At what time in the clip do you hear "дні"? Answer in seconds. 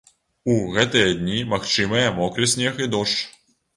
1.19-1.39